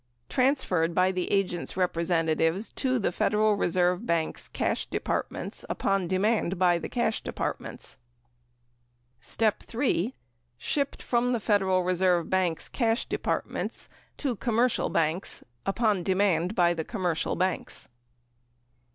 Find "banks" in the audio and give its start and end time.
4.03-4.47, 12.31-12.67, 14.91-15.43, 17.35-17.87